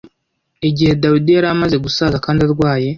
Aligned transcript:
Igihe 0.69 0.93
Dawidi 1.01 1.31
yari 1.33 1.47
amaze 1.55 1.75
gusaza 1.85 2.17
kandi 2.25 2.39
arwaye 2.47 2.89